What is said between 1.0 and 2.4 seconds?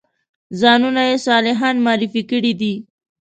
یې صالحان معرفي